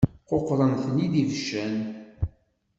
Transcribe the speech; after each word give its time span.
Quqṛen-ten-id 0.29 1.13
ibeccan. 1.21 1.75